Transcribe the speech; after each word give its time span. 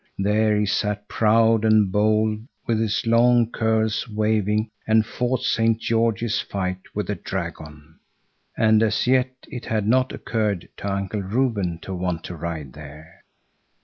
There 0.17 0.57
he 0.59 0.65
sat 0.65 1.07
proud 1.07 1.63
and 1.63 1.91
bold 1.91 2.39
with 2.65 2.79
his 2.79 3.05
long 3.05 3.51
curls 3.51 4.09
waving, 4.09 4.71
and 4.87 5.05
fought 5.05 5.43
Saint 5.43 5.79
George's 5.79 6.39
fight 6.41 6.79
with 6.95 7.05
the 7.05 7.13
dragon. 7.13 7.99
And 8.57 8.81
as 8.81 9.05
yet 9.05 9.29
it 9.47 9.65
had 9.67 9.87
not 9.87 10.11
occurred 10.11 10.69
to 10.77 10.91
Uncle 10.91 11.21
Reuben 11.21 11.77
to 11.83 11.93
want 11.93 12.23
to 12.23 12.35
ride 12.35 12.73
there. 12.73 13.21